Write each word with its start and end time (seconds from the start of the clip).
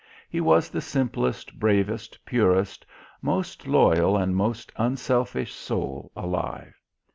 He 0.27 0.41
was 0.41 0.69
the 0.69 0.81
simplest, 0.81 1.59
bravest, 1.59 2.17
purest, 2.25 2.87
most 3.21 3.67
loyal, 3.67 4.17
and 4.17 4.35
most 4.35 4.71
unselfish 4.75 5.53
soul 5.53 6.11
alive. 6.15 6.73